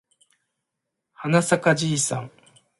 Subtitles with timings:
[1.13, 2.31] はなさかじいさん